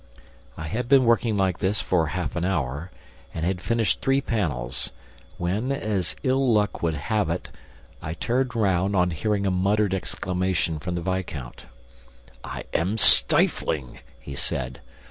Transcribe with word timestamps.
I 0.57 0.65
had 0.65 0.89
been 0.89 1.05
working 1.05 1.37
like 1.37 1.59
this 1.59 1.79
for 1.79 2.07
half 2.07 2.35
an 2.35 2.43
hour 2.43 2.89
and 3.35 3.45
had 3.45 3.61
finished 3.61 4.01
three 4.01 4.19
panels, 4.19 4.89
when, 5.37 5.71
as 5.71 6.15
ill 6.23 6.51
luck 6.51 6.81
would 6.81 6.95
have 6.95 7.29
it, 7.29 7.49
I 8.01 8.15
turned 8.15 8.55
round 8.55 8.95
on 8.95 9.11
hearing 9.11 9.45
a 9.45 9.51
muttered 9.51 9.93
exclamation 9.93 10.79
from 10.79 10.95
the 10.95 11.03
viscount. 11.03 11.67
"I 12.43 12.63
am 12.73 12.97
stifling," 12.97 13.99
he 14.19 14.33
said. 14.33 14.81